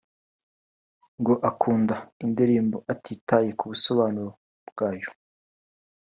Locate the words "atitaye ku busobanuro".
2.93-4.31